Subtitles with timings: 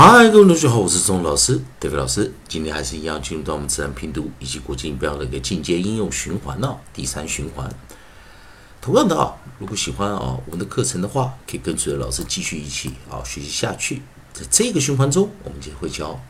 [0.00, 2.32] 嗨，各位同学好，我是钟老师德飞老师。
[2.46, 7.68] 今天还是一样进入到我们自然拼读以及国际音标的一个进阶应用循环呢，第三循环。
[8.80, 14.00] 同样的啊，如果喜欢啊我们的课程的话，可以跟随老师继续一起啊学习下去。
[14.32, 16.20] 在这个循环中，我们就会教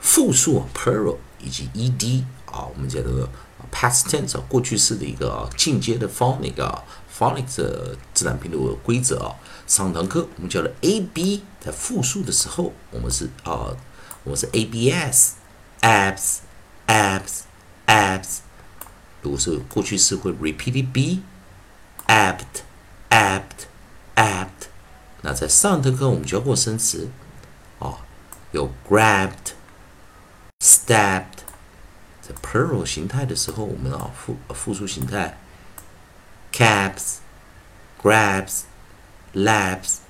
[0.00, 3.28] 复数 plural 以及 ed 啊，我们讲的
[3.72, 6.84] past tense 过去式的一个进阶的 phonic 啊
[7.18, 9.34] phonics 的自然拼读规则啊。
[9.66, 13.74] 上堂课我们教了 a b 在复数的时候，我们是啊，
[14.24, 15.36] 我们是 a b s
[15.80, 16.38] abs
[16.86, 17.40] abs
[17.86, 18.38] abs。
[19.22, 21.22] 如果是过去式会 repeated b
[22.06, 22.62] apt
[23.08, 23.66] apt
[24.16, 24.48] apt。
[25.22, 27.08] 那在上堂课我们教过生词
[27.78, 27.98] 啊，
[28.50, 29.54] 有 grabbed
[30.60, 31.41] stabbed。
[32.52, 35.38] Plural 形态的时候，我们啊复复数形态
[36.52, 37.16] cabs
[38.02, 38.64] grabs。
[39.34, 40.00] labs,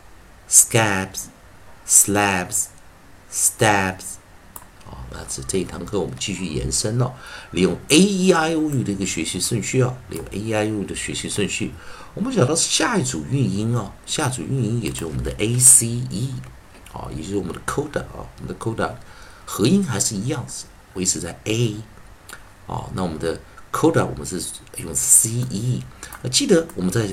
[0.51, 1.27] scabs,
[1.87, 2.65] slabs,
[3.33, 4.17] stabs。
[4.85, 7.15] 好，那这这一堂课我们继续延伸了，
[7.53, 11.71] 利用 a e i o u 的一个学习顺序啊，利用 a e i o u 的学习顺序，
[12.15, 16.35] 我们讲到下一组韵音啊，下组韵音也就是我们的 a c e，
[16.93, 18.93] 啊，也就是我们的 coda 啊，我们的 coda
[19.47, 20.45] 合音还是一样，
[20.95, 21.77] 维持在 a，
[22.73, 23.39] 啊，那我们的
[23.71, 24.43] coda 我们是
[24.79, 25.83] 用 c e，
[26.31, 27.07] 记得我们在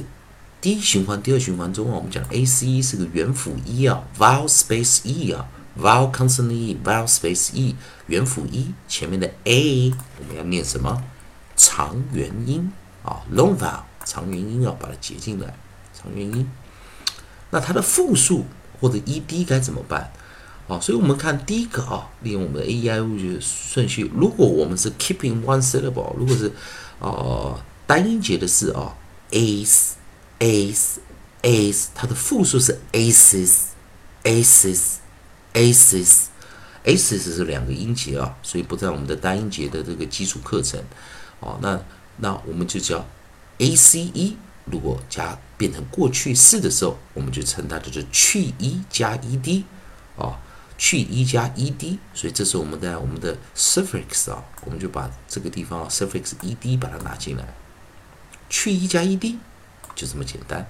[0.61, 5.45] 第一循环、第二循环中啊，我们讲 A C E 是个元辅 E 啊，vowel space E 啊
[5.77, 7.75] ，vowel consonant E，vowel space E，
[8.07, 11.03] 元辅 E 前面的 A 我们要念什么？
[11.55, 12.71] 长元音
[13.03, 15.53] 啊，long vowel 长元音要把它接进来，
[15.94, 16.49] 长元音。
[17.49, 18.45] 那它的复数
[18.79, 20.11] 或者 E D 该怎么办？
[20.70, 26.50] 啊，所以我们看第一个啊，利用我们的 A E I O U 的顺序，如果我们是 keeping one syllable，如果是
[27.00, 28.95] 呃单音节的是啊
[29.31, 30.00] ，ace。
[30.40, 31.00] ace
[31.42, 33.56] ace，它的复数是 aces
[34.23, 35.00] aces
[35.53, 36.28] aces
[36.86, 40.81] aces 是两个音节啊，所以不在我们的单音节的这个基础课程
[41.42, 41.59] 哦。
[41.62, 41.78] 那
[42.19, 43.06] 那我们就叫
[43.58, 49.63] ace，如果加变成过去式的时候，我们就称它就是去 e 加 ed
[50.18, 50.40] 啊，
[50.79, 52.00] 去一加 ed。
[52.16, 57.53] 所以这是我们在我们的 suffix 啊，我们就把这个地方 suffix ed 把它拿进来，
[58.50, 59.38] 去一加 ed。
[59.94, 60.67] 就这么简单。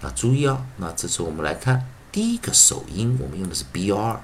[0.00, 4.20] 那注意啊，那这次我们来看第一个首音，我们用的是 br，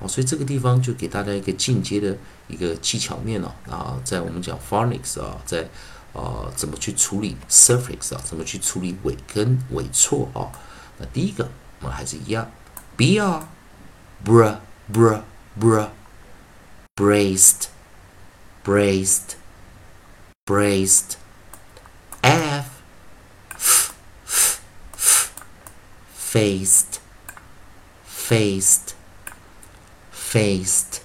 [0.00, 2.16] 哦，所以这个地方就给大家一个进阶的
[2.46, 3.54] 一个技巧面了。
[3.68, 5.68] 啊，在我们讲 phonics 啊，在
[6.12, 10.52] 呃怎么去处理 surface 啊，怎么去处理尾根尾错啊？
[10.98, 11.48] 那第一个
[11.80, 12.50] 我们还是一样
[12.96, 13.42] ，br
[14.24, 14.56] br
[14.92, 15.20] br
[15.58, 15.88] br
[16.96, 17.66] braced
[18.64, 19.36] braced
[20.44, 21.14] braced
[22.22, 22.64] f
[23.50, 23.92] f
[24.96, 25.30] f
[26.32, 26.98] faced
[28.06, 28.97] faced
[30.27, 31.01] faced。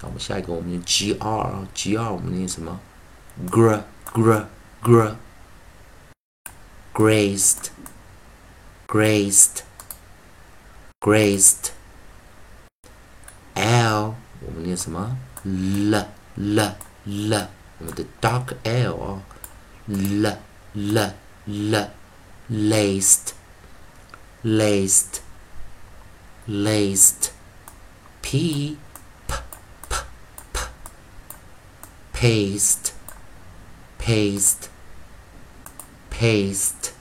[0.00, 2.78] 那我们下一个，我们 G R G R，我们念什么？
[3.50, 4.44] gr gr
[4.82, 5.16] gr
[6.92, 7.70] graced
[8.86, 9.62] graced
[11.00, 11.70] graced
[13.54, 15.16] L 我们念什么？
[15.42, 17.48] l l l，
[17.78, 19.22] 我们的 dark L 哦，
[19.86, 20.38] l
[20.74, 21.14] l
[21.46, 21.90] l
[22.50, 23.32] laced
[24.44, 25.20] laced
[26.46, 27.27] laced
[28.28, 28.76] p
[29.26, 29.34] p
[29.88, 29.96] p
[30.52, 30.60] p
[32.12, 32.92] paste
[33.98, 34.68] paste
[36.10, 36.92] paste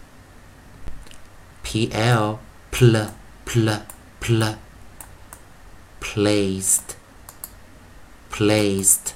[1.63, 2.39] pl
[2.71, 3.09] pl
[3.45, 3.85] pl
[4.19, 4.55] pl
[6.13, 6.95] placed,
[8.29, 9.13] placed,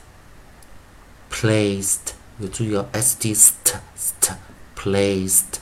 [1.30, 2.14] placed.
[2.40, 4.36] 有注意哦，st st st
[4.76, 5.60] placed,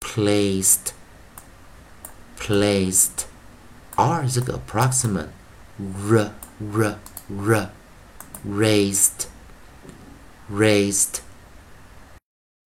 [0.00, 0.92] placed,
[2.38, 3.25] placed.
[3.96, 5.28] R 这个 approximate,
[5.78, 6.98] r r
[7.28, 7.70] r
[8.46, 9.26] raised,
[10.50, 11.20] raised,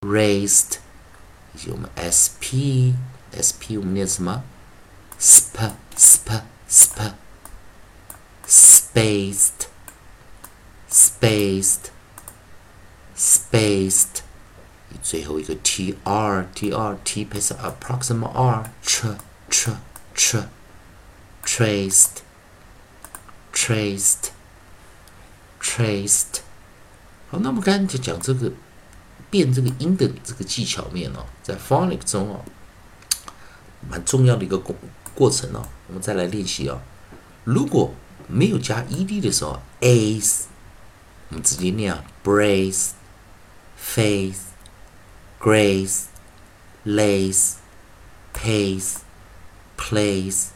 [0.01, 0.77] raised.
[1.53, 2.93] 以及我们 sp
[3.33, 4.43] sp 我们念什么？
[5.19, 7.13] sp sp sp
[8.47, 9.67] spaced,
[10.89, 11.89] spaced
[13.17, 14.21] spaced，spaced，
[15.01, 19.17] 最后一个 t r t r t 配上 approximate r tr
[19.49, 19.77] tr
[20.15, 20.43] tr
[21.44, 22.22] traced
[23.52, 24.30] traced
[25.60, 26.40] traced。
[27.30, 28.52] 好，那么刚才就讲这个
[29.30, 32.44] 变这个音的这个技巧面哦，在 phonics 中哦，
[33.88, 34.74] 蛮重要的一个过
[35.14, 35.66] 过程哦。
[35.88, 36.80] 我们再来练习哦。
[37.44, 37.92] 如果
[38.28, 40.42] 没有加 ed 的时候，ace，
[41.28, 42.90] 我们直接念啊：brace,
[43.76, 44.40] face,
[45.40, 46.04] grace,
[46.84, 47.54] lace,
[48.32, 48.96] pace,
[49.76, 50.46] place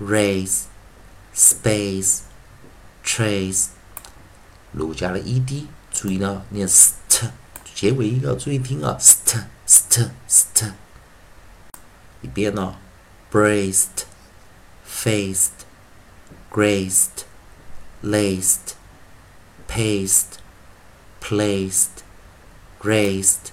[0.00, 0.64] race,
[1.34, 2.20] space,
[3.04, 3.66] trace。
[4.72, 7.30] 如果加了 ed，注意呢，念 st，
[7.74, 10.72] 结尾音要注意听啊，st st st。
[12.20, 12.76] 一遍呢，
[13.30, 14.04] braced,
[14.88, 15.50] faced,
[16.50, 17.24] graced,
[18.02, 18.74] laced,
[19.68, 20.38] paced,
[21.20, 23.52] placed。raised,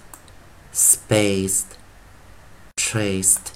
[0.73, 1.77] spaced,
[2.75, 3.52] traced，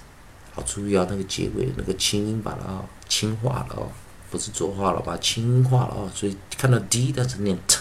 [0.65, 3.87] 注意啊，那个结尾那个轻音把它轻化了哦，
[4.29, 7.79] 不是浊化了，把它轻化了哦，所以看到 d 但是念 t。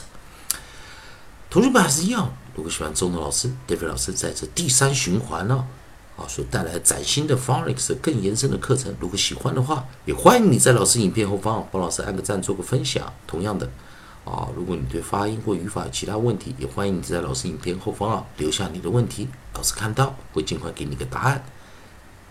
[1.50, 5.66] 同学们还是一样，如果喜欢中文老师，David 老师在这第三循环呢，
[6.16, 13.12] 啊，所带来崭新的 phonics 更延伸的课程，如果喜欢的话，也欢迎你在老师影片后方帮老师按个赞，做个分享。
[13.26, 13.70] 同样的。
[14.24, 21.42] 啊，如果你对发音或语法有其他问题，也欢迎你在老师影片后方啊留下你的问题，老师看到会尽快给你个答案。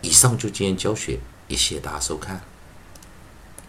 [0.01, 2.41] 以上就今天教学，也谢谢大家收看。